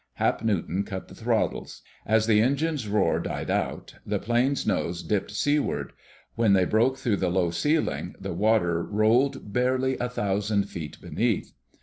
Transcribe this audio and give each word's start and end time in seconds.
Hap 0.13 0.43
Newton 0.43 0.81
cut 0.83 1.09
the 1.09 1.13
throttles. 1.13 1.83
As 2.07 2.25
the 2.25 2.41
engines' 2.41 2.87
roar 2.87 3.19
died 3.19 3.51
out 3.51 3.97
the 4.03 4.17
plane's 4.17 4.65
nose 4.65 5.03
dipped 5.03 5.29
seaward. 5.29 5.93
When 6.33 6.53
they 6.53 6.65
broke 6.65 6.97
through 6.97 7.17
the 7.17 7.29
low 7.29 7.51
ceiling 7.51 8.15
the 8.19 8.33
water 8.33 8.81
rolled 8.83 9.53
barely 9.53 9.99
a 9.99 10.09
thousand 10.09 10.63
feet 10.63 10.99
beneath. 11.01 11.53